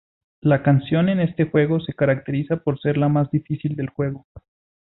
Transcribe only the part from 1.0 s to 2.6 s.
en este juego se caracteriza